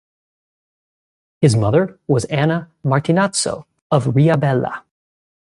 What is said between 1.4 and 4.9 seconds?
His mother was Anna Martinazzo, of Riabella.